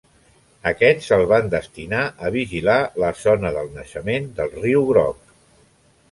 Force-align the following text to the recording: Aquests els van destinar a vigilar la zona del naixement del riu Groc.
Aquests 0.69 1.09
els 1.17 1.25
van 1.31 1.49
destinar 1.53 1.99
a 2.27 2.31
vigilar 2.35 2.77
la 3.03 3.11
zona 3.19 3.51
del 3.57 3.69
naixement 3.75 4.25
del 4.39 4.51
riu 4.55 4.87
Groc. 4.93 5.37